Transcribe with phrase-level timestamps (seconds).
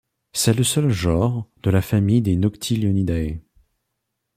[0.33, 3.39] C'est le seul genre de la famille des Noctilionidae.